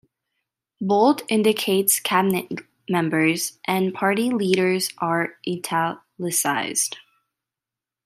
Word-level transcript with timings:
Bold 0.81 1.21
indicates 1.29 1.99
cabinet 1.99 2.47
members, 2.89 3.59
and 3.65 3.93
"party 3.93 4.31
leaders" 4.31 4.89
are 4.97 5.35
"italicized". 5.47 6.97